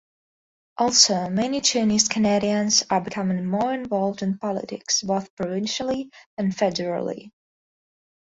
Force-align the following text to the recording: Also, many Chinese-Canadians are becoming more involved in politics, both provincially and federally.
Also, 0.79 1.29
many 1.29 1.61
Chinese-Canadians 1.61 2.83
are 2.89 3.01
becoming 3.01 3.45
more 3.45 3.71
involved 3.71 4.23
in 4.23 4.39
politics, 4.39 5.03
both 5.03 5.35
provincially 5.35 6.09
and 6.39 6.53
federally. 6.57 7.29